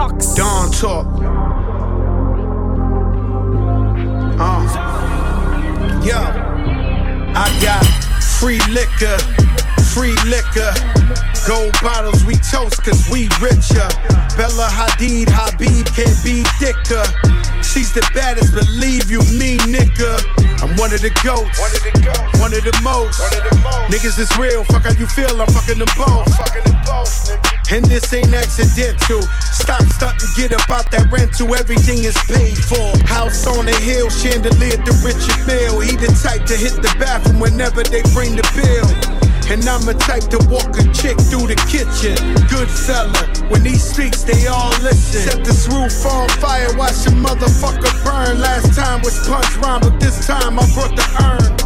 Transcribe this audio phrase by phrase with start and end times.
[0.00, 0.34] Shox.
[0.34, 1.06] Dawn talk.
[4.40, 4.86] Uh.
[6.02, 6.16] Yo,
[7.36, 7.84] I got
[8.38, 9.18] free liquor,
[9.94, 10.72] free liquor.
[11.46, 13.88] Gold bottles we toast cause we richer.
[14.38, 17.02] Bella Hadid, Habib can't be thicker.
[17.62, 20.22] She's the baddest, believe you me, nigga.
[20.62, 22.38] I'm one of the goats, one of the, goats.
[22.38, 23.18] One of the most.
[23.18, 23.90] One of the most.
[23.90, 26.28] Niggas is real, fuck how you feel, I'm fucking them both.
[26.38, 27.72] Fucking them both.
[27.72, 29.22] And this ain't accidental.
[29.54, 31.54] Stop stop, stunting, get about that rent rental.
[31.54, 32.90] Everything is paid for.
[33.06, 35.80] House on the hill, chandelier the Richard Mille.
[35.80, 39.19] He the type to hit the bathroom whenever they bring the bill.
[39.50, 42.14] And I'm a type to walk a chick through the kitchen.
[42.46, 45.22] Good fella, when he speaks, they all listen.
[45.22, 48.38] Set this roof on fire, watch the motherfucker burn.
[48.38, 51.59] Last time was punch rhyme, but this time I brought the urn.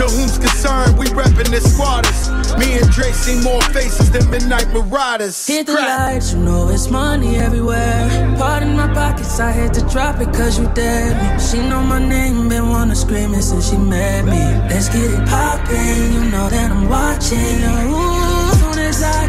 [0.00, 2.30] To whom's concerned, we reppin' the squatters.
[2.58, 5.46] Me and Dre see more faces than Midnight Marauders.
[5.46, 8.08] Hit the lights, you know it's money everywhere.
[8.38, 11.44] Part in my pockets, I had to drop it cause you dead me.
[11.44, 14.40] She know my name, been wanna scream it since she met me.
[14.70, 17.60] Let's get it poppin', you know that I'm watching.
[17.92, 19.28] Ooh, soon as I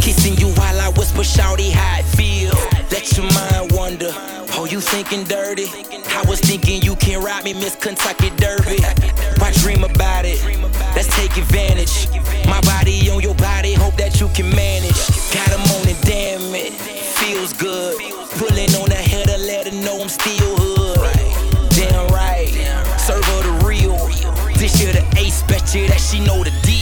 [0.00, 2.54] Kissing you while I whisper, shouty how it feel.
[2.90, 4.12] Let your mind wander.
[4.56, 5.66] Oh, you thinking dirty?
[6.08, 8.82] I was thinking you can ride me, Miss Kentucky Derby.
[9.38, 10.40] Why dream about it?
[10.96, 12.08] Let's take advantage.
[12.46, 15.00] My body on your body, hope that you can manage.
[15.32, 16.72] Got 'em on damn it.
[17.18, 17.96] Feels good.
[18.38, 21.70] Pulling on the header, let her know I'm still hood.
[21.70, 22.50] Damn right.
[22.98, 23.96] Serve her the real.
[24.56, 26.79] This year the ace, bet you that she know the deal.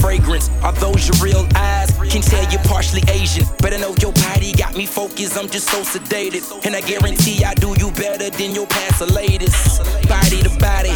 [0.00, 0.50] Fragrance.
[0.62, 1.92] Are those your real eyes?
[2.10, 3.44] Can tell you're partially Asian.
[3.60, 5.36] But I know your body got me focused.
[5.36, 6.42] I'm just so sedated.
[6.64, 9.82] And I guarantee I do you better than your past or latest.
[10.08, 10.94] Body to body.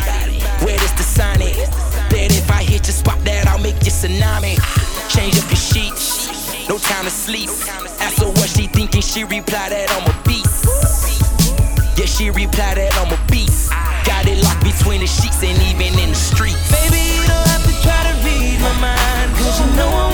[0.65, 1.57] Where does the sign it?
[2.11, 4.57] Bet if I hit your spot that I'll make you tsunami.
[5.13, 6.69] Change up your sheets.
[6.69, 7.51] No time to sleep.
[8.01, 9.03] Ask her what she thinking.
[9.03, 10.65] She reply that I'm a beast.
[11.99, 13.71] Yeah, she reply that I'm a beast.
[14.05, 16.73] Got it locked between the sheets and even in the streets.
[16.73, 17.04] Baby,
[18.65, 20.14] my mind, cause you know I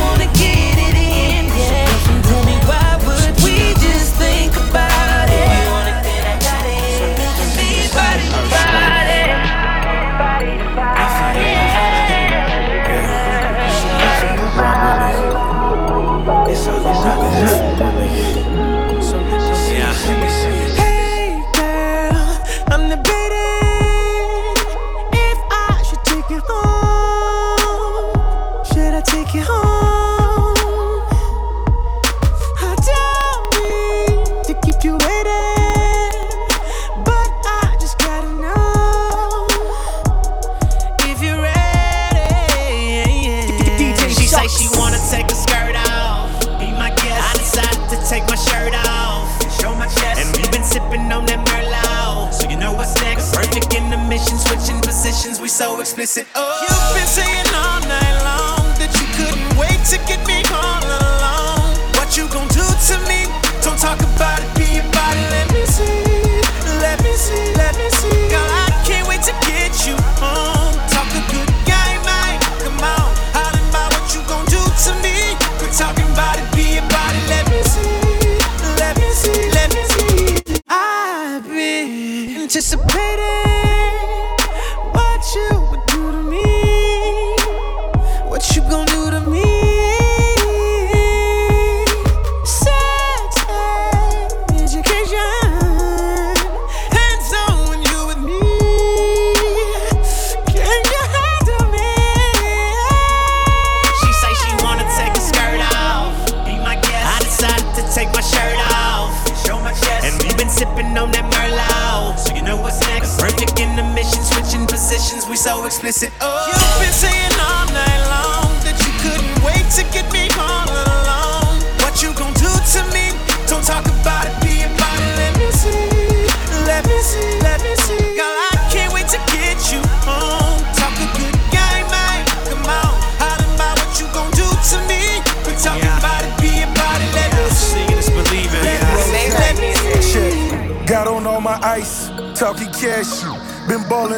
[56.00, 56.26] explicit.
[56.34, 56.64] Oh.
[56.64, 61.76] You've been saying all night long that you couldn't wait to get me all alone.
[61.96, 63.28] What you gon' do to me?
[63.60, 64.59] Don't talk about it,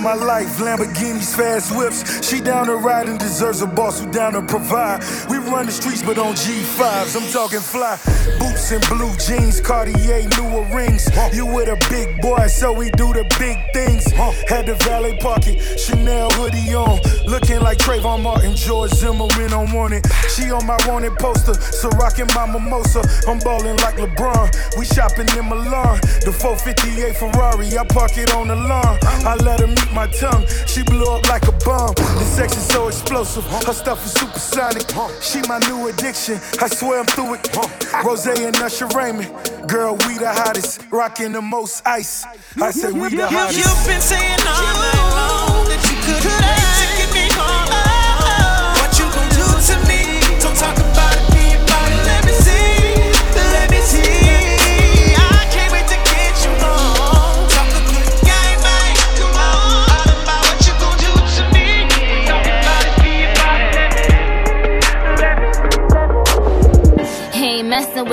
[0.00, 2.26] all my life, Lamborghinis, fast whips.
[2.26, 5.02] She down to ride and deserves a boss who down to provide.
[5.28, 7.98] We run the streets, but on G5s, I'm talking fly.
[8.38, 11.08] Boots and blue jeans, Cartier, newer rings.
[11.32, 14.10] You with a big boy, so we do the big things.
[14.48, 17.00] Had the valet pocket, Chanel hoodie on.
[17.26, 20.04] Looking like Trayvon Martin, George Zimmerman on wanted.
[20.28, 23.02] She on my wanted poster, so rocking my mimosa.
[23.28, 24.78] I'm ballin' like LeBron.
[24.78, 26.00] We shopping in Milan.
[26.24, 28.98] The 458 Ferrari, I park it on the lawn.
[29.24, 30.46] I let her meet my tongue.
[30.66, 31.94] She blew up like a bomb.
[31.94, 33.44] The sex is so explosive.
[33.44, 34.88] Her stuff is supersonic.
[35.20, 36.36] She my new addiction.
[36.60, 38.04] I swear I'm through it.
[38.04, 39.30] Rose and Usher Raymond.
[39.68, 40.82] Girl, we the hottest.
[40.90, 42.24] Rocking the most ice.
[42.60, 43.58] I say we the hottest.
[43.58, 46.79] You've been saying all night long that you couldn't.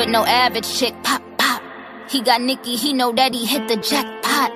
[0.08, 0.96] With no average chick.
[1.04, 1.62] Pop, pop.
[2.10, 4.52] He got Nicki, he know that he hit the jackpot.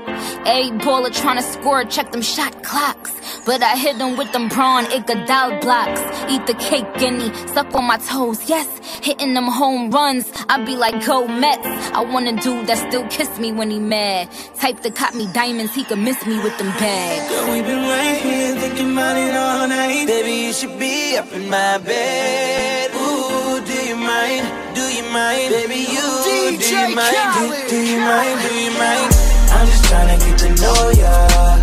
[0.47, 3.11] A baller tryna score, check them shot clocks.
[3.45, 5.99] But I hit them with them brawn Iguodala blocks.
[6.31, 8.65] Eat the cake, guinea, suck on my toes, yes.
[9.03, 11.67] Hitting them home runs, I be like, go Mets.
[11.91, 14.31] I want a dude that still kiss me when he mad.
[14.55, 17.29] Type that caught me diamonds, he could miss me with them bags.
[17.29, 20.07] Girl, we been right here thinking about it all night.
[20.07, 22.91] Baby, you should be up in my bed.
[22.95, 24.60] Ooh, do you mind?
[24.73, 25.51] Do you mind?
[25.51, 27.15] Baby, you, DJ do you mind?
[27.35, 28.41] Do, do you mind?
[28.41, 29.11] Do you mind?
[29.51, 31.13] I'm just trying to get to know ya.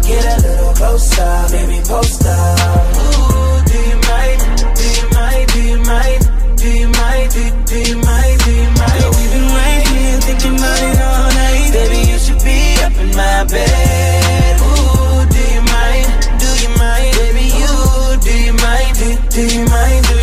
[0.03, 2.97] Get a little closer, baby, post up.
[3.01, 4.41] Ooh, do you mind?
[4.77, 5.47] Do you mind?
[5.53, 6.21] Do you mind?
[6.57, 7.31] Do you mind?
[7.33, 8.37] Do, do you mind?
[8.45, 9.01] Do you mind?
[9.01, 11.71] Girl, we've been right here thinking about it all night.
[11.73, 14.55] Baby, you should be up in my bed.
[14.61, 16.09] Ooh, do you mind?
[16.37, 17.13] Do you mind?
[17.17, 17.73] Baby, you,
[18.21, 18.93] do you mind?
[19.01, 20.05] Do, do you mind?
[20.07, 20.18] Do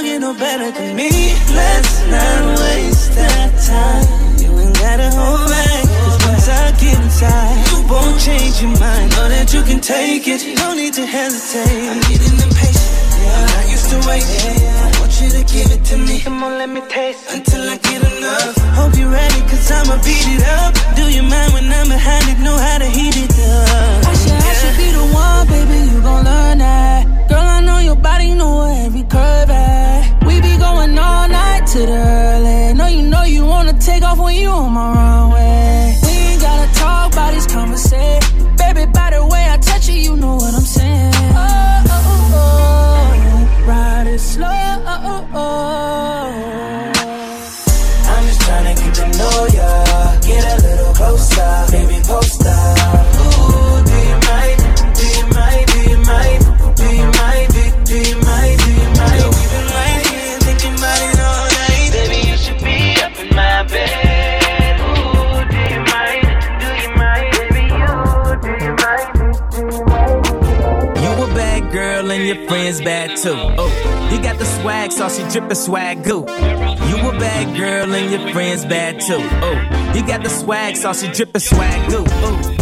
[0.00, 1.10] don't get no better than me.
[1.52, 4.06] Let's not waste that time.
[4.40, 5.84] You ain't gotta hold back.
[6.04, 9.12] Cause once I get inside, you won't change your mind.
[9.12, 10.40] Know that you can take it.
[10.56, 11.68] No need to hesitate.
[11.92, 12.96] I'm getting impatient.
[13.20, 14.24] Yeah, I used to wait.
[14.24, 16.20] Yeah, I want you to give it to me.
[16.20, 18.56] Come on, let me taste until I get enough.
[18.80, 20.72] Hope you're ready, cause I'ma beat it up.
[20.96, 22.40] Do you mind when I'm behind it?
[22.40, 24.08] Know how to heat it up.
[24.08, 24.48] I should, yeah.
[24.48, 25.92] I should be the one, baby.
[25.92, 27.28] You gon' learn that.
[27.28, 29.49] Girl, I know your body, know every curve
[31.72, 32.74] to the early.
[32.74, 35.96] Know you know you wanna take off when you on my runway.
[36.02, 38.29] We ain't gotta talk about this conversation.
[73.26, 74.08] Oh,
[75.28, 76.20] drippin' swag goo.
[76.20, 79.18] You a bad girl and your friends bad too.
[79.20, 82.04] Oh, you got the swag sauce, she drippin' swag goo.
[82.04, 82.59] Ooh.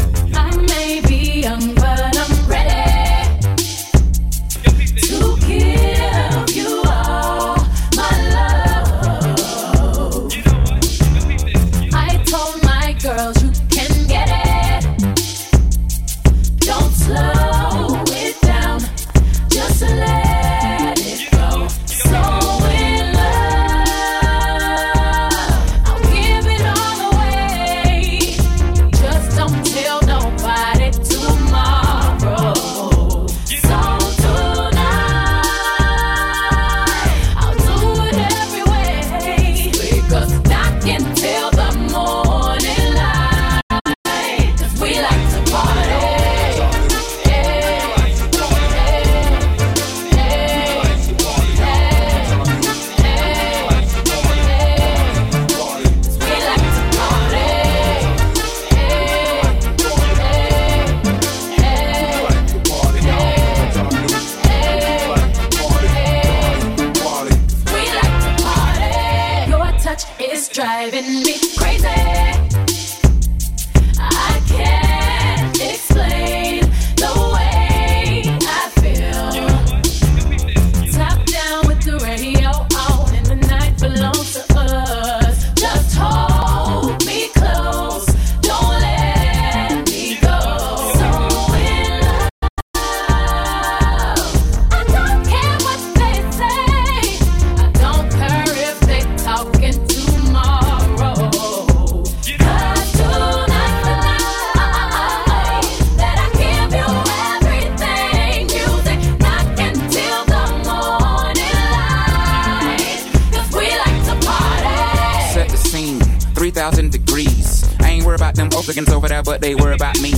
[118.59, 120.13] About over there, but they worry about me.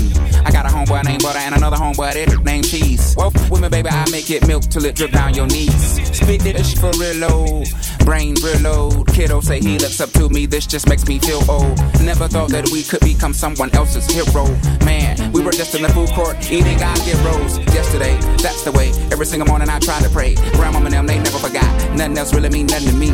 [0.44, 3.14] I got a homeboy named Butter and another homeboy that named Cheese.
[3.16, 3.30] Well,
[3.60, 6.00] me, baby, I make it milk till it drip down your knees.
[6.16, 7.64] Spit this for real low,
[8.04, 9.04] brain real low.
[9.04, 11.76] Kiddo say he looks up to me, this just makes me feel old.
[12.00, 14.46] Never thought that we could become someone else's hero.
[14.84, 17.58] Man, we were just in the food court eating God get rolls.
[17.74, 18.90] Yesterday, that's the way.
[19.12, 20.34] Every single morning I try to pray.
[20.56, 21.68] Grandmama and them, they never forgot.
[21.96, 23.10] Nothing else really mean nothing to me.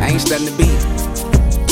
[0.00, 1.04] I ain't studying the beat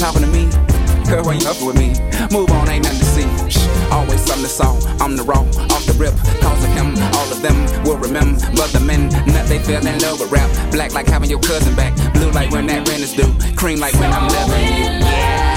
[0.02, 0.71] talking to me.
[1.12, 1.88] Girl, when you up with me,
[2.33, 3.28] move on, ain't nothing to see.
[3.50, 4.81] Shh, always something to saw.
[4.99, 6.14] I'm the raw, off the rip.
[6.40, 8.40] Cause of him, all of them will remember.
[8.73, 10.49] The men, that they fell in love with rap.
[10.71, 11.92] Black like having your cousin back.
[12.14, 13.31] Blue like when that rent is due.
[13.57, 15.02] Cream like when I'm loving you.
[15.04, 15.51] I'll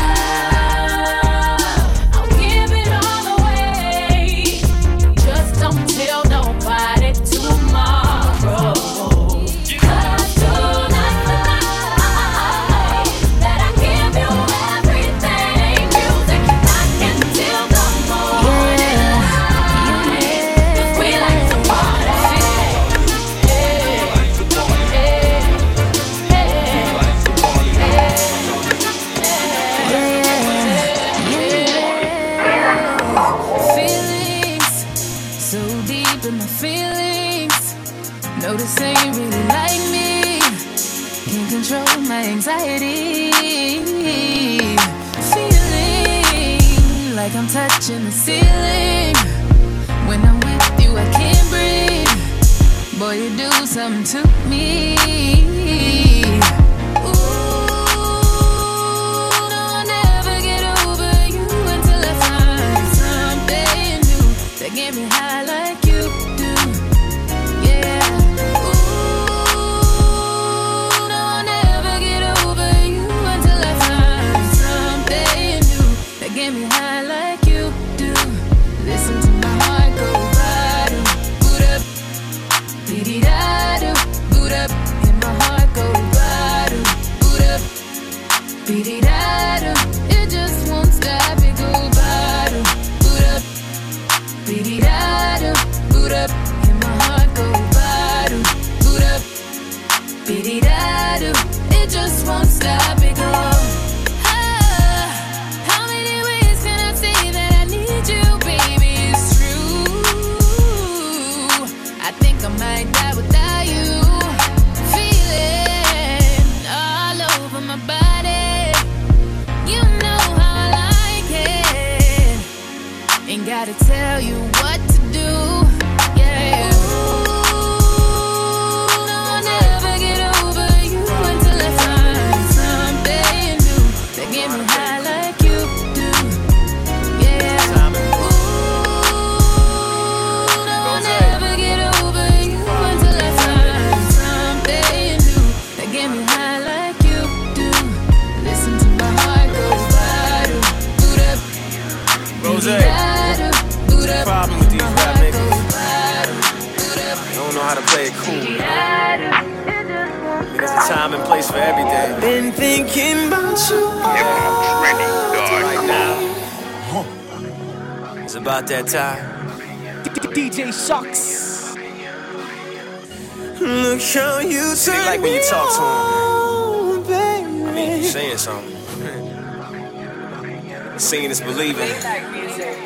[181.06, 181.88] Seeing is believing.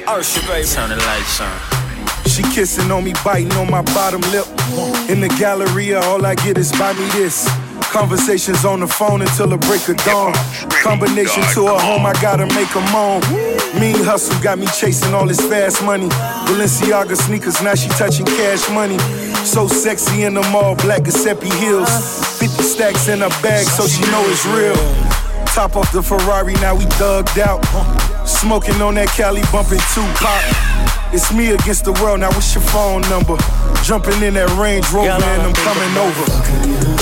[0.06, 0.68] Usher, baby.
[0.68, 1.58] Turn the lights on.
[2.28, 4.46] She kissing on me, biting on my bottom lip.
[5.10, 7.48] In the Galleria, all I get is buy me this.
[7.94, 10.34] Conversations on the phone until the break of dawn.
[10.84, 13.22] Combination to her home, I gotta make a moan.
[13.80, 16.10] Mean hustle got me chasing all this fast money.
[16.10, 19.00] Balenciaga sneakers, now she touching cash money.
[19.46, 21.90] So sexy in them all black Giuseppe heels.
[22.38, 25.09] 50 stacks in her bag, so she know it's real.
[25.54, 27.60] Top off the Ferrari, now we thugged out.
[28.26, 30.44] Smoking on that Cali, bumping Tupac.
[31.12, 33.36] It's me against the world, now what's your phone number?
[33.84, 36.26] Jumping in that Range Rover and I'm coming over.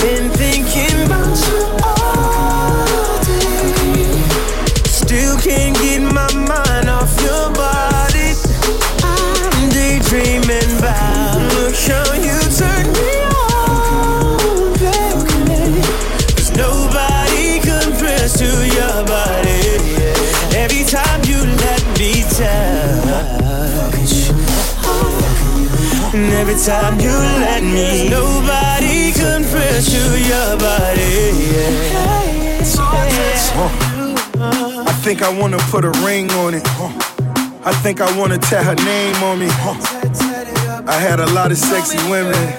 [0.00, 4.16] Been thinking about you all day.
[4.88, 8.32] Still can't get my mind off your body.
[9.04, 11.38] I'm daydreaming about.
[11.54, 12.40] Look how you
[26.14, 31.32] And every time you let me, nobody compares to your body.
[34.86, 36.66] I think I wanna put a ring on it.
[37.64, 39.48] I think I wanna tat her name on me.
[40.86, 42.54] I had a lot of sexy women,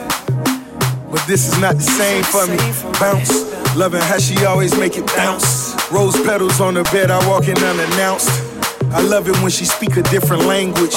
[1.09, 2.57] but this is not the same for me.
[2.99, 5.75] Bounce, loving how she always make it bounce.
[5.91, 8.48] Rose petals on the bed, I walk in unannounced.
[8.91, 10.95] I love it when she speak a different language.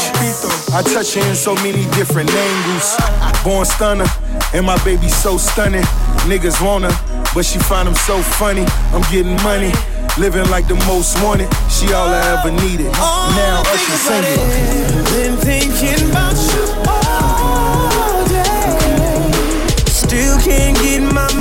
[0.72, 2.96] I touch her in so many different angles.
[3.44, 4.06] Born stunner,
[4.54, 5.82] and my baby so stunning.
[6.24, 8.64] Niggas want her, but she find them so funny.
[8.92, 9.72] I'm getting money,
[10.18, 11.48] living like the most wanted.
[11.68, 12.92] She all I ever needed.
[12.92, 14.38] Now Usher singing.
[15.12, 19.84] Been thinking about you all day.
[19.86, 21.31] Still can't get my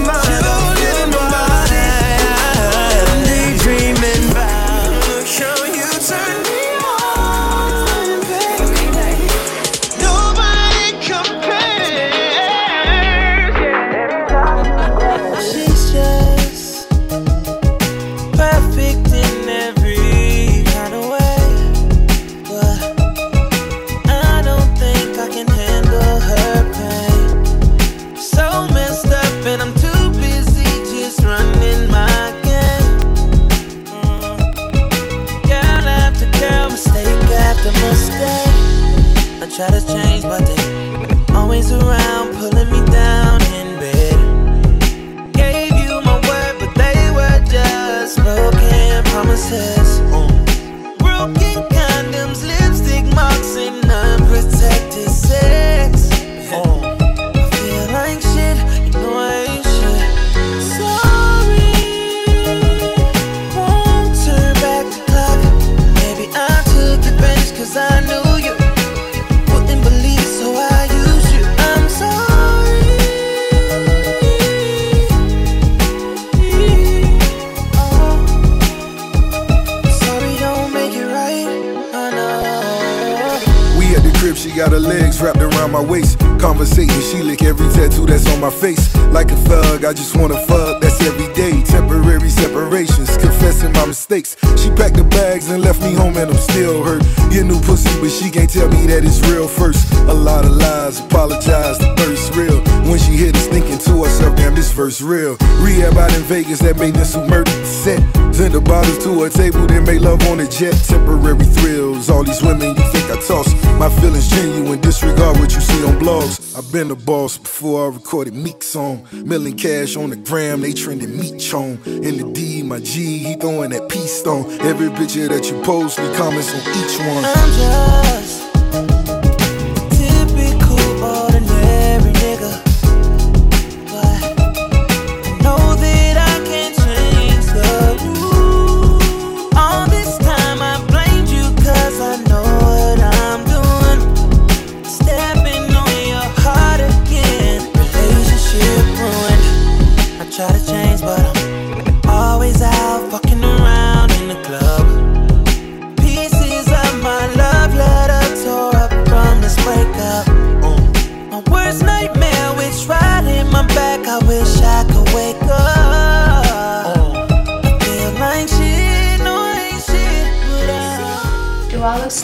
[85.71, 86.19] around my waist.
[86.39, 88.93] Conversating, she lick every tattoo that's on my face.
[89.11, 91.61] Like a thug, I just wanna fuck, that's every day.
[91.63, 94.35] Temporary separations, confessing my mistakes.
[94.57, 97.03] She packed the bags and left me home, and I'm still hurt.
[97.31, 99.91] Get new pussy, but she can't tell me that it's real first.
[100.07, 102.61] A lot of lies, apologize, the thirst real.
[102.89, 105.37] When she hit us, thinking to herself, damn, this verse real.
[105.59, 107.99] Rehab out in Vegas, that made the set.
[108.33, 110.73] Send the bottles to a table, then make love on a jet.
[110.87, 113.53] Temporary thrills, all these women you think I toss.
[113.77, 116.57] My feelings genuine, disregard what you see on blogs.
[116.57, 119.07] I've been a boss before I recorded Meek song.
[119.11, 121.79] Milling cash on the gram, they trending meat chone.
[121.85, 124.49] In the D, my G, he throwing that peace stone.
[124.61, 127.23] Every picture that you post, he comments on each one.
[127.25, 129.10] I'm just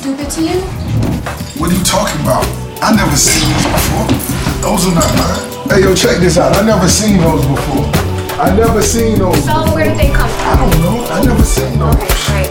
[0.07, 0.59] stupid to you?
[1.59, 2.47] What are you talking about?
[2.79, 4.07] I never seen these before.
[4.63, 5.43] Those are not mine.
[5.67, 6.55] Hey, yo, check this out.
[6.55, 7.83] I never seen those before.
[8.39, 9.43] I never seen those.
[9.43, 10.47] So where did they come from?
[10.47, 11.03] I don't know.
[11.11, 11.95] I never seen those.
[12.31, 12.47] Right.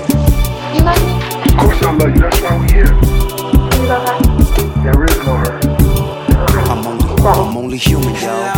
[0.76, 1.16] You love me?
[1.48, 2.20] Of course I love you.
[2.20, 2.92] That's why we're here.
[2.92, 4.18] You love her?
[4.84, 5.56] There is no her.
[6.68, 8.55] I'm only, I'm only human, y'all.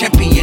[0.00, 0.39] Champion,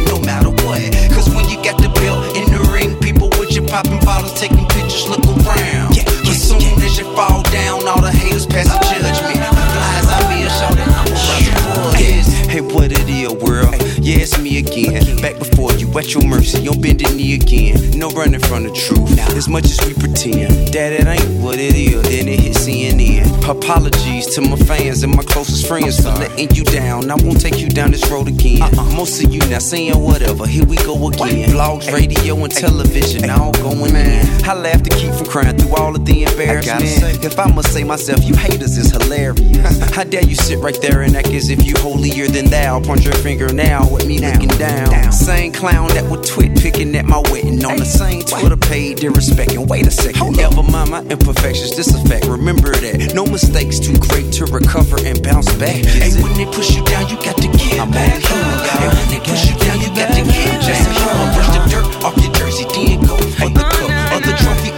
[15.98, 17.98] at your mercy, on bended knee again.
[17.98, 21.74] No running from the truth, as much as we pretend that it ain't what it
[21.74, 22.02] is.
[22.02, 23.26] Then it hit CNN.
[23.48, 27.10] Apologies to my fans and my closest friends for letting you down.
[27.10, 28.60] I won't take you down this road again.
[28.94, 30.46] Most of you now saying whatever.
[30.46, 31.50] Here we go again.
[31.50, 34.26] Vlogs, radio, and television, all going in.
[34.44, 37.24] I laugh to keep from crying through all of the embarrassment.
[37.24, 39.80] If I must say myself, you haters is hilarious.
[39.94, 42.80] How dare you sit right there and act as if you holier than thou?
[42.80, 45.12] Point your finger now with me looking down.
[45.12, 49.66] Same clown that would twit picking at my wedding on the same Twitter page, disrespecting.
[49.68, 51.76] Wait a second, never mind my imperfections.
[51.76, 52.26] This a fact.
[52.26, 55.84] Remember that no mistakes too great to recover and bounce back.
[55.84, 58.58] Hey, when they push you down, you got to get I'm only human.
[58.68, 61.28] Hey, when they push you down, you got to a human.
[61.34, 64.70] Brush the dirt off your jersey, then go for the cup, or the trophy,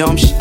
[0.00, 0.39] dumb shit.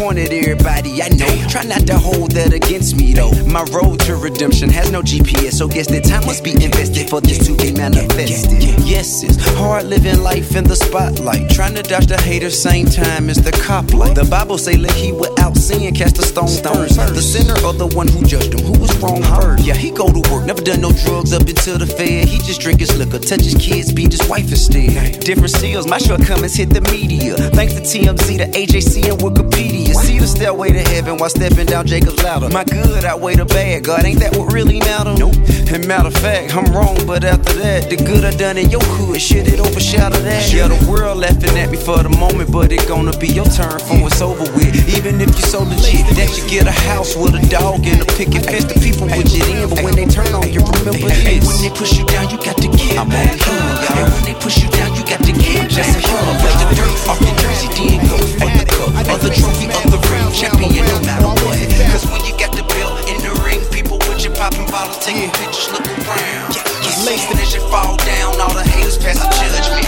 [0.00, 1.48] Disappointed everybody, I know.
[1.50, 3.32] Try not to hold that against me though.
[3.44, 7.20] My road to redemption has no GPS, so guess that time must be invested for
[7.20, 8.62] this to be manifested.
[8.80, 11.50] Yes, it's hard living life in the spotlight.
[11.50, 14.14] Trying to dodge the haters, same time as the cop light.
[14.14, 16.96] The Bible say, let he without sin cast a stone first.
[16.96, 19.40] The sinner or the one who judged him, who was wrong uh-huh.
[19.42, 19.66] first.
[19.66, 22.26] Yeah, he go to work, never done no drugs up until the fed.
[22.26, 25.20] He just drink his liquor, touch his kids, beat his wife instead.
[25.20, 27.36] Different seals, my shortcomings hit the media.
[27.52, 29.89] Thanks to TMZ, the AJC, and Wikipedia.
[29.94, 32.48] See the stairway to heaven while stepping down Jacob's ladder.
[32.50, 35.14] My good outweigh the bad, God, ain't that what really matter?
[35.14, 35.34] Nope.
[35.72, 38.82] And matter of fact, I'm wrong, but after that, the good I done in your
[38.82, 40.52] hood, shit, it overshadowed that.
[40.52, 43.78] Yeah, the world laughing at me for the moment, but it gonna be your turn
[43.78, 44.74] for it's over with.
[44.98, 48.08] Even if you so legit that you get a house with a dog and a
[48.18, 51.46] picket fence, the people with you in, but when they turn on you, remember this.
[51.46, 52.98] When they push you down, you got to give.
[52.98, 55.70] I'm only human, And when they push you down, you got to give.
[55.70, 56.34] Just a human.
[56.42, 59.90] Brush the dirt off your jersey, then go for the cup, or the trophy, or
[59.90, 60.20] the ring.
[60.32, 61.58] Champion, no matter what.
[61.92, 65.30] Cause when you got the belt in the ring, people with you popping bottles, taking
[65.30, 66.54] pictures, look around.
[66.56, 69.86] Yeah, As soon as you fall down, all the haters pass the judgment.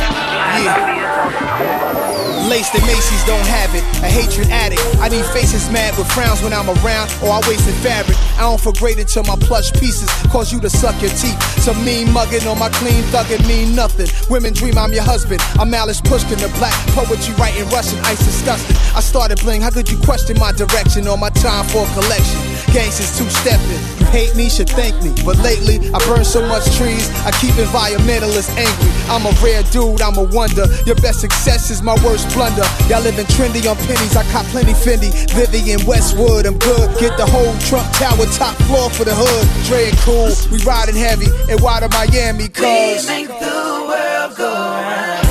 [2.53, 3.81] Laced and Macy's don't have it.
[4.05, 4.85] A hatred addict.
[5.01, 8.19] I need faces mad with frowns when I'm around, or I wasted fabric.
[8.37, 11.41] I don't forgrade it till my plush pieces cause you to suck your teeth.
[11.65, 14.09] Some mean mugging on my clean thugging mean nothing.
[14.29, 15.41] Women dream I'm your husband.
[15.59, 17.99] I'm Alice Pushkin, the black poetry writing Russian.
[18.05, 18.77] Ice disgusting.
[18.95, 19.63] I started bling.
[19.63, 22.52] How could you question my direction or my time for collection?
[22.73, 23.83] Gangsters two stepping.
[24.01, 25.13] You hate me, should thank me.
[25.25, 28.91] But lately, I burn so much trees, I keep environmentalists angry.
[29.13, 30.65] I'm a rare dude, I'm a wonder.
[30.89, 32.65] Your best success is my worst blunder.
[32.89, 35.13] Y'all living trendy on pennies, I cop plenty Fendi.
[35.37, 36.89] Vivienne Westwood, I'm good.
[36.99, 39.45] Get the whole Trump Tower top floor for the hood.
[39.69, 43.05] Dre and cool, we riding heavy and wide of Miami, cause.
[43.05, 45.29] We make the world go round.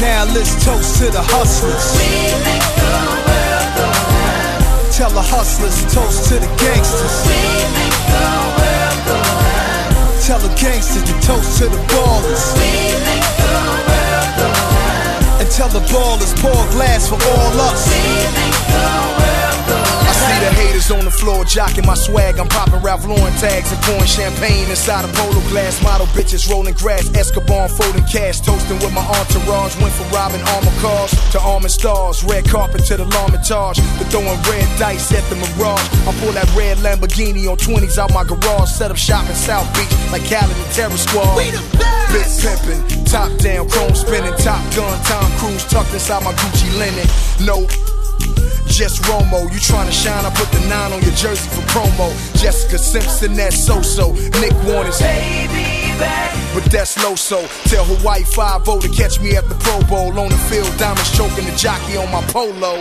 [0.00, 1.90] Now let's toast to the hustlers.
[1.98, 2.77] We make
[5.28, 7.16] hustlers, toast to the gangsters.
[7.28, 7.40] We
[7.76, 9.94] make the world go round.
[10.24, 12.44] Tell the gangsters to toast to the ballers.
[12.56, 15.40] We make the world go round.
[15.40, 17.88] And tell the ballers pour glass for all us.
[17.92, 18.00] We
[18.36, 18.58] make
[20.78, 22.38] Niggas on the floor jocking my swag.
[22.38, 25.82] I'm popping Ralph Lauren tags and pouring champagne inside a polo glass.
[25.82, 27.12] Model bitches rolling grass.
[27.14, 28.40] Escobar folding cash.
[28.40, 29.74] Toasting with my entourage.
[29.80, 32.22] Went from robbing armor cars to armor stars.
[32.24, 33.78] Red carpet to the L'Ermitage.
[33.98, 35.88] To throwing red dice at the Mirage.
[36.06, 38.70] I pull that red Lamborghini on 20s out my garage.
[38.70, 41.36] Set up shop in South Beach like Cali and Terror Squad.
[42.12, 47.06] Big pimping, top down, chrome spinning, top gun, Tom Cruise tucked inside my Gucci linen.
[47.44, 47.66] No,
[48.78, 49.42] just Romo.
[49.50, 52.14] You tryna shine, I put the nine on your jersey for promo.
[52.40, 54.12] Jessica Simpson, that's so so.
[54.38, 56.30] Nick Warner's baby back.
[56.54, 57.42] But that's low so.
[57.66, 60.14] Tell Hawaii 5 to catch me at the Pro Bowl.
[60.20, 62.78] On the field, diamonds choking the jockey on my polo.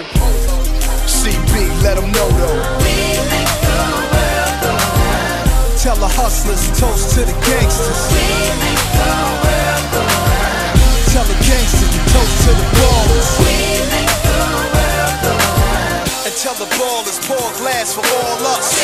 [1.09, 2.61] CB, let them know though.
[5.81, 8.01] Tell the hustlers, toast to the gangsters.
[11.09, 13.46] Tell the gangsters, toast to the ballers.
[16.37, 18.77] Tell the ball pour a glass for all us.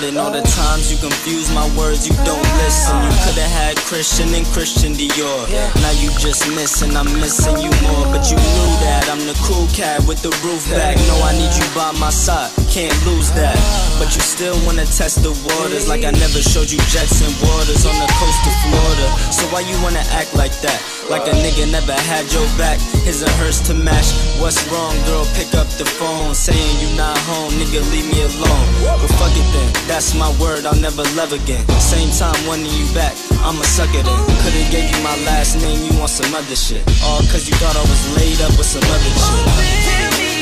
[0.00, 2.96] And all the times you confuse my words, you don't listen.
[3.04, 5.44] You could've had Christian and Christian Dior.
[5.84, 8.08] Now you just missing, I'm missing you more.
[8.08, 10.96] But you knew that I'm the cool cat with the roof back.
[11.04, 13.54] No, I need you by my side, can't lose that.
[14.00, 17.84] But you still wanna test the waters like I never showed you jets and waters
[17.84, 19.06] on the coast of Florida.
[19.30, 20.80] So why you wanna act like that?
[21.10, 22.78] Like a nigga never had your back.
[23.02, 24.14] His and hers to match.
[24.38, 25.26] What's wrong, girl?
[25.34, 28.66] Pick up the phone, saying you not home, nigga, leave me alone.
[28.86, 31.66] But fuck it then, that's my word, I'll never love again.
[31.82, 33.10] Same time wanting you back,
[33.42, 34.20] I'ma suck it in.
[34.46, 36.86] Could've gave you my last name, you want some other shit.
[37.02, 39.44] All cause you thought I was laid up with some other shit.
[39.90, 40.32] Tell me,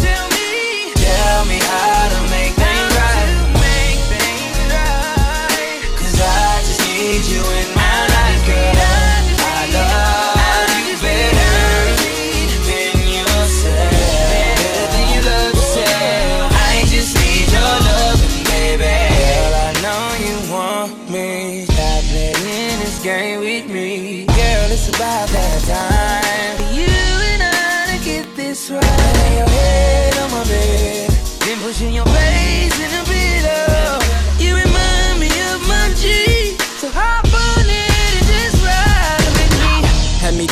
[0.00, 0.48] tell me,
[0.96, 3.28] tell me how to make things right.
[3.52, 5.76] Make things right.
[5.92, 8.99] Cause I just need you in my life, girl.
[23.02, 24.26] Game with me.
[24.26, 26.56] Girl, it's about that time.
[26.56, 26.86] for You
[27.32, 28.82] and I to get this right.
[28.82, 31.10] Lay your head on my bed.
[31.40, 33.09] Then pushing your face in the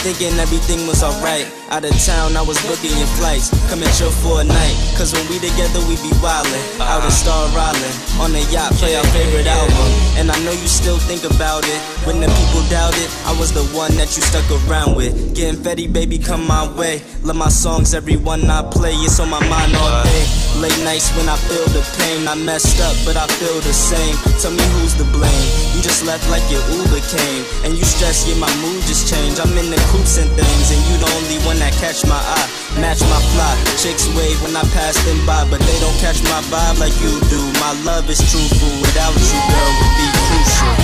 [0.08, 1.44] thinking everything was alright.
[1.68, 3.52] Out of town, I was booking your flights.
[3.68, 4.76] Coming chill for a night.
[4.96, 6.64] Cause when we together, we be wildin'.
[6.80, 7.94] Out in Star Island.
[8.16, 9.88] On the yacht, play our favorite album.
[10.16, 11.80] And I know you still think about it.
[12.08, 15.12] When the people doubt it, I was the one that you stuck around with.
[15.36, 17.02] Getting Fetty, baby, come my way.
[17.22, 18.96] Love my songs, every one I play.
[19.04, 20.24] It's on my mind all day.
[20.56, 22.26] Late nights when I feel the pain.
[22.26, 24.16] I messed up, but I feel the same.
[24.40, 25.46] Tell me who's to blame.
[25.76, 27.44] You just left like your Uber came.
[27.68, 29.38] And you stress, yeah, my mood just changed.
[29.38, 30.70] I'm in the coops and things.
[30.70, 32.48] And you the only one that catch my eye.
[32.78, 33.54] Match my fly.
[33.82, 35.42] Chicks wave when I pass them by.
[35.50, 37.42] But they don't catch my vibe like you do.
[37.58, 38.74] My love is true, truthful.
[38.78, 40.74] Without you, girl, would be crucial.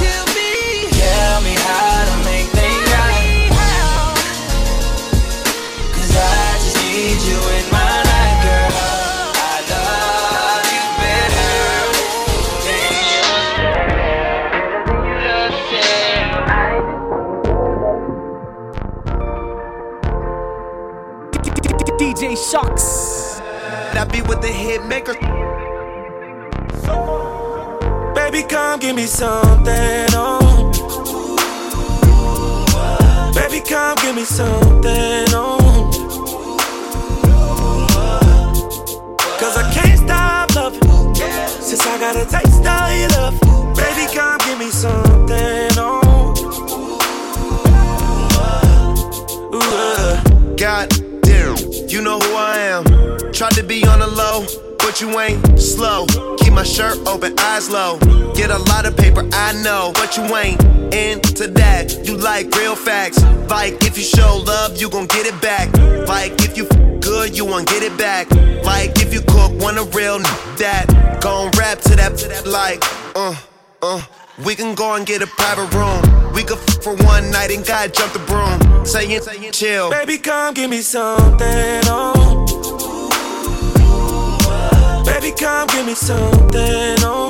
[0.00, 3.20] Tell me, tell me how to make things right.
[6.14, 7.81] I just need you in my
[22.52, 23.40] Shox.
[23.96, 25.14] I be with the hit maker.
[28.14, 30.70] Baby, come give me something, oh.
[33.34, 35.88] Baby, come give me something, oh.
[39.40, 41.14] Cause I can't stop loving.
[41.14, 43.40] Since I got a taste of your love.
[43.76, 46.34] Baby, come give me something, oh.
[49.54, 50.54] Ooh, uh.
[50.58, 51.01] God
[51.92, 52.84] you know who I am.
[53.32, 54.46] Tried to be on the low,
[54.78, 56.06] but you ain't slow.
[56.38, 57.98] Keep my shirt open, eyes low.
[58.34, 60.62] Get a lot of paper, I know, but you ain't
[60.94, 62.06] into that.
[62.06, 63.22] You like real facts.
[63.50, 65.68] Like if you show love, you gon' get it back.
[66.08, 68.30] Like if you f- good, you won't get it back.
[68.64, 70.22] Like if you cook, want a real n-
[70.56, 71.20] that.
[71.20, 72.82] Gon' rap to that, to that like,
[73.14, 73.36] uh,
[73.82, 74.00] uh.
[74.44, 76.32] We can go and get a private room.
[76.32, 78.84] We could f for one night and God jump the broom.
[78.84, 79.88] Saying, saying chill.
[79.90, 82.42] Baby, come give me something, oh.
[85.06, 86.96] Baby, come give me something.
[87.00, 87.28] Oh.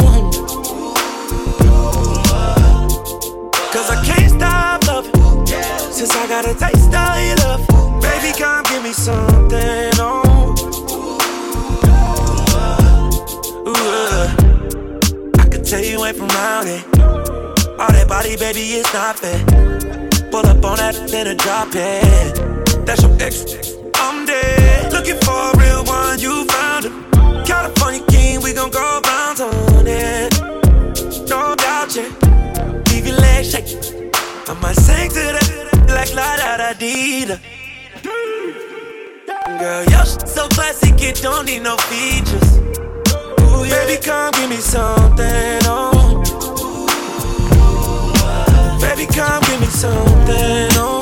[3.72, 5.46] Cause I can't stop loving.
[5.92, 7.66] Since I got a taste of your love.
[8.01, 9.90] Baby, come give me something.
[9.98, 10.32] Oh.
[15.72, 16.85] Tell you ain't from around it.
[17.80, 19.40] All that body, baby, it's not fair.
[20.30, 22.85] Pull up on that, then a drop it.
[22.85, 23.72] That's your ex.
[23.94, 24.92] I'm dead.
[24.92, 26.94] Looking for a real one, you found him.
[27.46, 30.38] California king, we gon' go bounce on it.
[31.32, 32.12] No doubt, yeah.
[32.92, 33.72] Leave your legs shake.
[34.48, 35.48] I might sing to that
[35.88, 37.37] like la da da dee da.
[39.58, 42.52] Girl, your shit so classic, it don't need no features.
[43.60, 43.86] Yeah.
[43.86, 45.60] Baby, come give me something.
[45.64, 46.22] Oh.
[48.80, 50.68] Baby, come give me something.
[50.78, 51.01] Oh.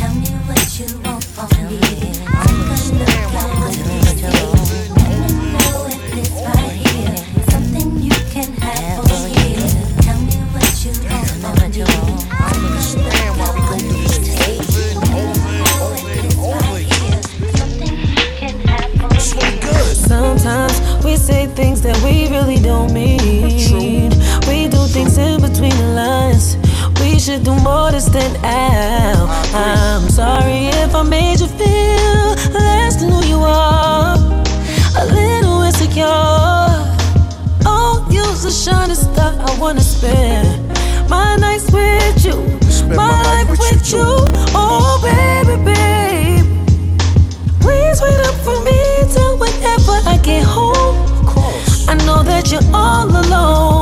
[0.00, 1.76] Tell me what you want from me.
[1.76, 4.24] Take a look at what you see.
[4.96, 7.16] Let me know if it's right here.
[7.50, 9.72] Something you can have for years.
[10.00, 11.84] Tell me what you want from me.
[11.84, 14.56] Take a look at what you see.
[14.96, 17.20] Let me know if it's right here.
[17.60, 19.96] Something you can have for years.
[20.00, 24.10] Sometimes we say things that we really don't mean.
[24.48, 26.59] We do things in between the lines.
[27.00, 29.28] We should do more to stand out.
[29.54, 34.16] I'm sorry if I made you feel less than who you are.
[35.00, 36.06] A little insecure.
[37.66, 39.32] Oh, you's a shining star.
[39.48, 40.68] I wanna spend
[41.08, 42.36] my nights with you,
[42.94, 44.04] my life with you.
[44.54, 46.46] Oh, baby, babe.
[47.60, 48.78] Please wait up for me
[49.12, 50.96] till whenever I get home.
[51.88, 53.79] I know that you're all alone,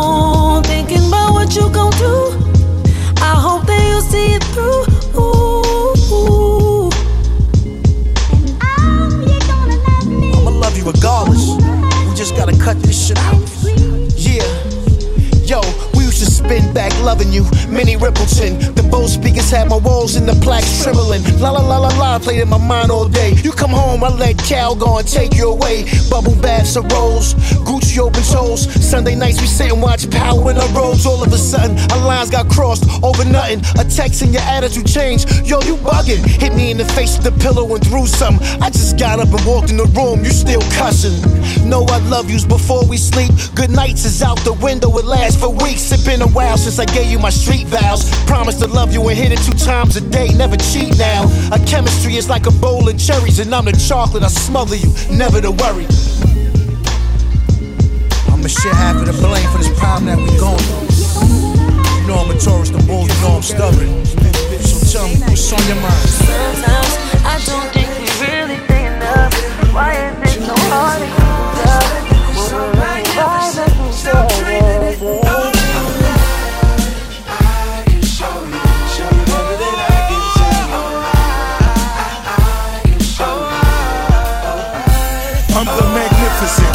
[16.75, 17.45] back loving you.
[17.69, 18.75] Minnie Riperton.
[18.75, 21.23] The Bose speakers had my walls and the plaques trembling.
[21.41, 23.33] La la la la la played in my mind all day.
[23.43, 25.85] You come home, I let Cal go and take you away.
[26.11, 27.35] Bubble baths and rolls,
[27.67, 28.69] Gucci open toes.
[28.85, 31.07] Sunday nights we sit and watch Power in our robes.
[31.07, 33.61] All of a sudden, our lines got crossed over nothing.
[33.79, 35.47] A text and your attitude changed.
[35.47, 36.25] Yo, you bugging.
[36.25, 38.47] Hit me in the face with the pillow and threw something.
[38.63, 40.25] I just got up and walked in the room.
[40.25, 41.19] You still cussing.
[41.69, 43.31] Know I love yous before we sleep.
[43.55, 44.97] Good nights is out the window.
[44.99, 45.91] It lasts for weeks.
[45.93, 48.05] It's been a while since I gave you my street vows.
[48.27, 50.29] Promise to love you and hit it two times a day.
[50.37, 51.25] Never cheat now.
[51.51, 54.23] Our chemistry is like a bowl of cherries, and I'm the chocolate.
[54.23, 54.93] I smother you.
[55.11, 55.87] Never to worry.
[58.29, 62.03] I'ma share half of the blame for this problem that we going through.
[62.03, 64.05] You know I'm a Taurus, the bull, you know I'm stubborn.
[64.61, 66.09] So tell me, what's on your mind?
[66.21, 66.93] Sometimes
[67.25, 69.33] I don't think we really think enough.
[69.73, 71.98] Why is it so hard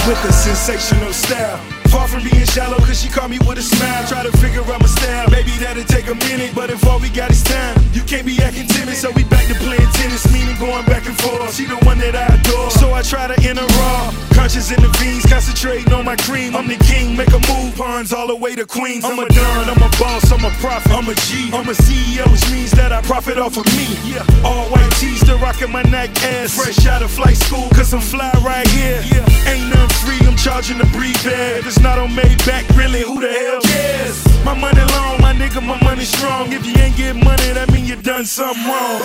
[0.08, 1.83] with a sensational style.
[2.14, 4.06] From being shallow, cause she caught me with a smile.
[4.06, 5.32] Try to figure out my style.
[5.32, 8.38] Maybe that'll take a minute, but if all we got is time, you can't be
[8.38, 8.94] acting timid.
[8.98, 11.56] So we back to playing tennis, meaning going back and forth.
[11.56, 12.70] She the one that I adore.
[12.70, 14.14] So I try to enter raw.
[14.36, 16.56] Conscious in the veins, concentrating on my cream.
[16.56, 19.04] I'm the king, make a move, pawns all the way to Queens.
[19.04, 21.50] I'm a don, I'm a boss, I'm a prophet, I'm a G.
[21.50, 23.90] I'm a CEO, which means that I profit off of me.
[24.06, 24.22] Yeah.
[24.46, 26.54] All white tees, still rocking my neck ass.
[26.54, 29.02] Fresh out of flight school, cause I'm fly right here.
[29.02, 29.50] Yeah.
[29.50, 31.18] Ain't nothing free, I'm charging the breed.
[31.26, 34.18] It's not on Maybach, really, who the hell cares?
[34.44, 36.52] My money long, my nigga, my money strong.
[36.52, 39.00] If you ain't get money, that mean you done something wrong.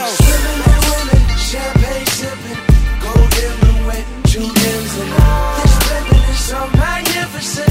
[1.49, 2.63] champagne sipping,
[3.03, 5.63] gold earring with two M's in it.
[5.63, 7.68] This living is so magnificent.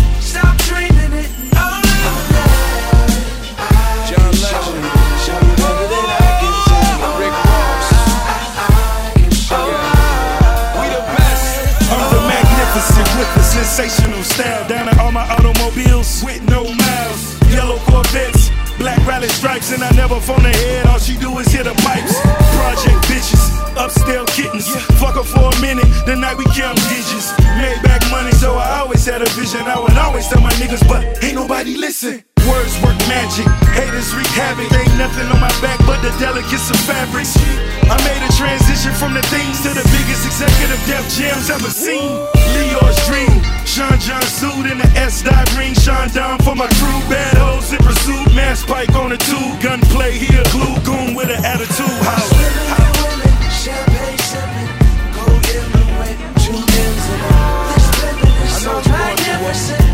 [13.67, 14.67] Sensational style.
[14.69, 17.21] Down in all my automobiles with no miles.
[17.51, 18.49] Yellow Corvettes,
[18.79, 20.87] black rally stripes, and I never phone ahead.
[20.87, 22.15] All she do is hit the pipes.
[22.55, 23.43] Project bitches,
[23.75, 24.71] upscale kittens.
[24.97, 27.35] Fuck her for a minute, the night we count digits.
[27.59, 29.61] Made back money, so I always had a vision.
[29.67, 32.23] I would always tell my niggas, but ain't nobody listen.
[32.47, 33.45] Words work magic,
[33.75, 34.71] haters wreak havoc.
[34.71, 37.35] Ain't nothing on my back but the delicates of fabrics.
[37.83, 42.15] I made a transition from the things to the biggest executive Def Jams ever seen.
[42.55, 43.43] Lyor's dream,
[43.77, 45.75] Sean John suit in the S dot ring.
[45.75, 48.33] Sean down for my crew, bad hoes in pursuit.
[48.33, 51.85] Mass pike on the tube, gunplay here, glue goon with an attitude.
[52.01, 52.25] How?
[53.53, 54.69] champagne sipping,
[55.13, 57.37] gold earring with two M's in it.
[57.75, 59.86] This living is so magnificent.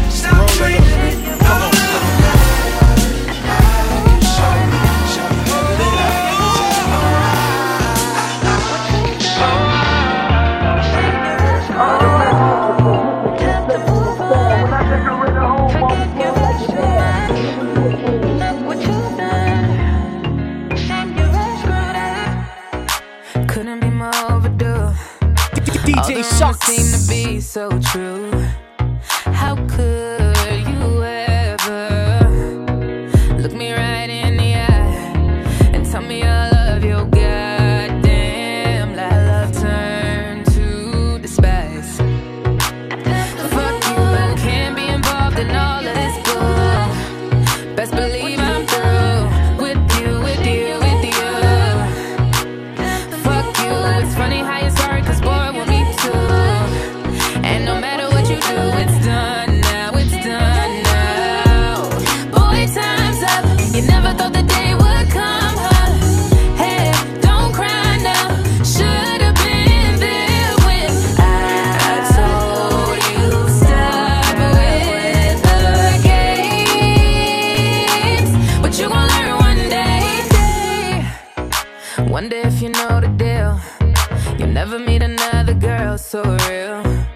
[84.39, 87.12] You'll never meet another girl so real.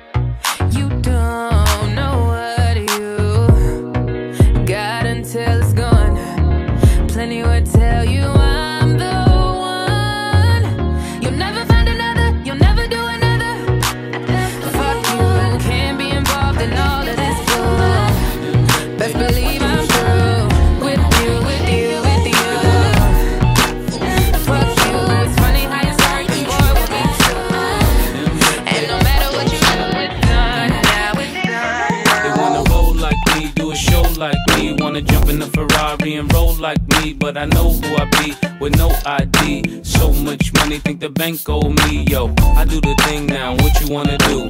[37.28, 39.84] But I know who I be with no ID.
[39.84, 42.05] So much money, think the bank owe me.
[42.10, 44.47] Yo, I do the thing now, what you wanna do?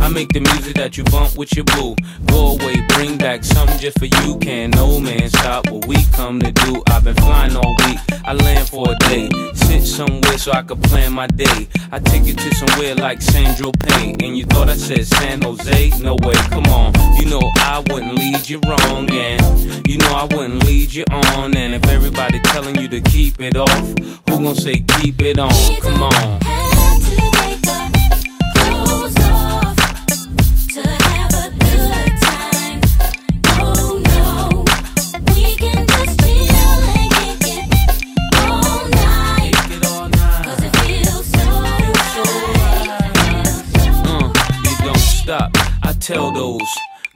[0.00, 1.94] I make the music that you bump with your boo.
[2.26, 4.38] Go away, bring back something just for you.
[4.38, 6.82] Can no man stop what we come to do?
[6.88, 9.28] I've been flying all week, I land for a day.
[9.54, 11.68] Sit somewhere so I could plan my day.
[11.92, 14.22] I take you to somewhere like Saint-Tropez.
[14.22, 15.90] And you thought I said San Jose?
[16.00, 16.94] No way, come on.
[17.16, 21.56] You know I wouldn't lead you wrong, and you know I wouldn't lead you on.
[21.56, 23.88] And if everybody telling you to keep it off,
[24.28, 25.50] who gon' say keep it on?
[25.80, 26.69] Come on.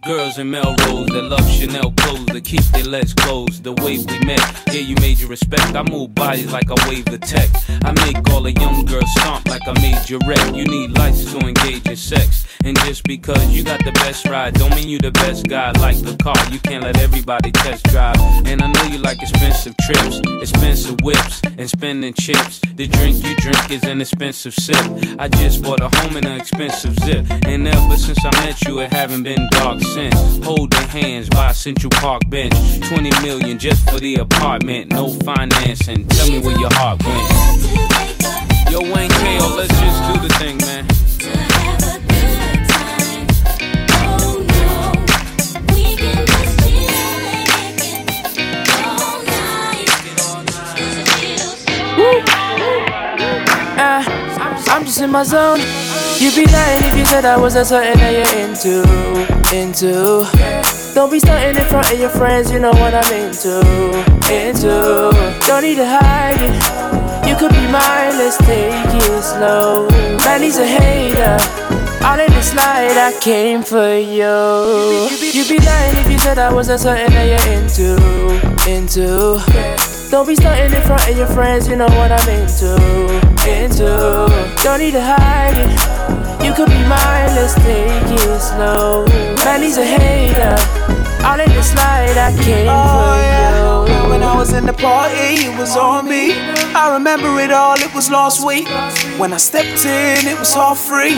[0.05, 3.65] Girls in Melrose that love Chanel clothes that keep their legs closed.
[3.65, 5.75] The way we met, yeah, you made your respect.
[5.75, 7.49] I move bodies like I wave the tech.
[7.85, 10.55] I make all the young girls stomp like I made your wreck.
[10.55, 12.47] You need lights to engage in sex.
[12.65, 15.73] And just because you got the best ride, don't mean you the best guy.
[15.73, 18.17] Like the car, you can't let everybody test drive.
[18.47, 22.61] And I know you like expensive trips, expensive whips, and spending chips.
[22.75, 24.85] The drink you drink is an expensive sip.
[25.19, 27.27] I just bought a home in an expensive zip.
[27.47, 30.45] And ever since I met you, it haven't been dark since.
[30.45, 32.53] Holding hands by Central Park bench.
[32.89, 36.07] 20 million just for the apartment, no financing.
[36.09, 38.71] Tell me where your heart went.
[38.71, 40.85] Yo, Wayne KO, let's just do the thing, man.
[53.77, 55.84] Uh, just in my zone.
[56.19, 58.83] You'd be lying if you said I wasn't something that you're into,
[59.55, 60.95] into.
[60.95, 63.59] Don't be stunting in front of your friends, you know what I'm into,
[64.31, 65.11] into.
[65.47, 67.29] Don't need to hide it.
[67.29, 69.89] You could be mine, let's take it slow.
[70.25, 71.74] Man, he's a hater.
[72.05, 75.09] All in the slide, I came for you.
[75.33, 77.97] You'd be lying if you said I wasn't something that you're into,
[78.69, 79.41] into.
[80.11, 82.77] Don't be stunting in front of your friends, you know what I'm into,
[83.49, 84.29] into.
[84.63, 86.45] Don't need to hide it.
[86.45, 89.07] You could be mine, let's take it slow.
[89.43, 90.57] Man, he's a hater.
[91.25, 94.11] All in the slide, I came oh, for you.
[94.11, 96.35] When I was in the party, it was on me.
[96.77, 98.69] I remember it all, it was last week.
[99.19, 101.17] When I stepped in, it was half free.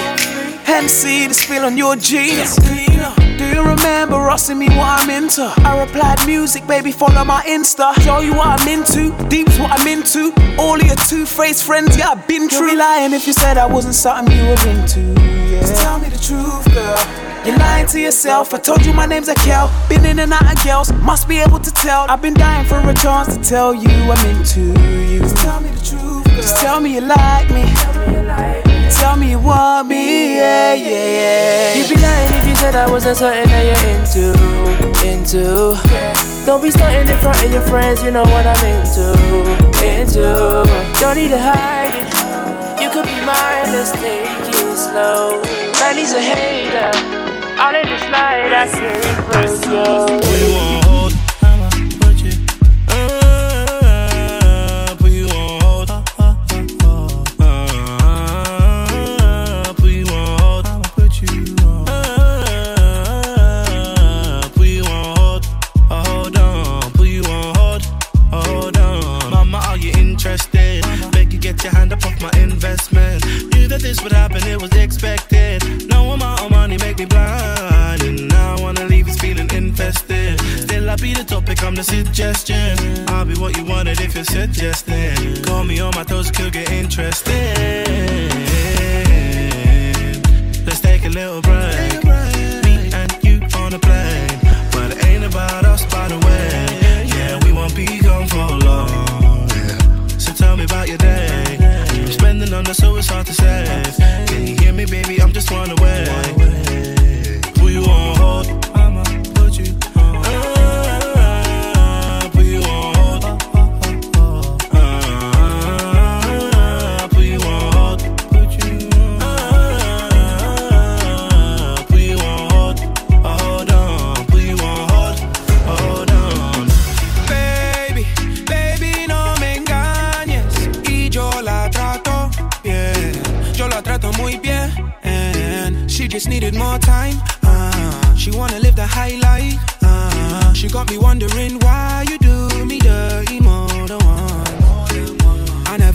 [0.67, 2.57] Hennessy, the spill on your jeans.
[2.57, 5.45] Do you remember asking me what I'm into?
[5.59, 7.95] I replied, music, baby, follow my Insta.
[8.03, 10.33] Show you what I'm into, deep's what I'm into.
[10.59, 12.77] All of your two-faced friends, yeah, I've been true.
[12.77, 15.01] lying if you said I wasn't something you were into.
[15.01, 15.61] Yeah.
[15.61, 16.99] Just tell me the truth, girl.
[17.47, 18.53] You're lying to yourself.
[18.53, 19.71] I told you my name's Akel.
[19.89, 22.11] Been in and out of girls, must be able to tell.
[22.11, 24.62] I've been dying for a chance to tell you I'm into
[25.12, 25.21] you.
[25.21, 26.37] Just tell me the truth, girl.
[26.37, 28.66] Just tell me you like me.
[28.91, 31.74] Tell me want me, yeah, yeah, yeah.
[31.74, 34.32] You'd be lying if you said I wasn't something that you're into,
[35.03, 35.74] into.
[36.47, 39.12] Don't be stunting in front of your friends, you know what I'm into,
[39.82, 40.22] into.
[41.01, 42.82] Don't need to hide it.
[42.82, 45.43] You could be mine, let's take it slow.
[45.80, 46.91] Man, he's a hater.
[47.59, 50.86] All in the slide, I came for you.
[81.77, 83.05] The suggestion.
[83.11, 85.43] I'll be what you wanted if you're suggesting.
[85.45, 86.26] Call me on my toes,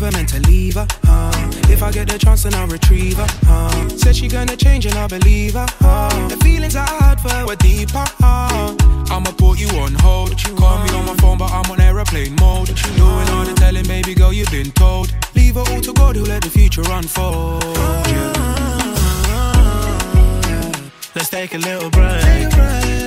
[0.01, 0.87] never meant to leave her.
[1.07, 3.27] uh, if I get the chance, then I'll retrieve her.
[3.47, 5.67] uh, said she gonna change and I believe her.
[5.81, 8.03] uh, the feelings I had for her were deeper.
[8.23, 8.75] uh,
[9.11, 10.35] I'ma put you on hold.
[10.57, 12.67] Call me on my phone, but I'm on aeroplane mode.
[12.97, 15.13] Doing all the telling, baby girl, you've been told.
[15.35, 17.63] Leave it all to God who let the future unfold.
[21.13, 22.23] Let's take a little break.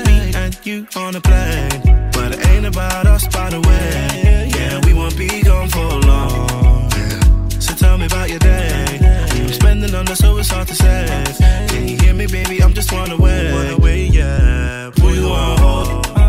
[0.07, 1.71] Me and you on a plane.
[2.13, 4.51] But it ain't about us, by the way.
[4.55, 6.54] Yeah, we won't be gone for long.
[7.95, 8.99] Tell me about your day.
[9.31, 11.07] I'm spending on the so it's hard to say.
[11.69, 12.61] Can you hear me, baby?
[12.61, 13.53] I'm just one away.
[13.53, 14.91] One away, yeah.
[14.97, 16.24] Put you on hold.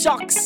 [0.00, 0.39] Shox.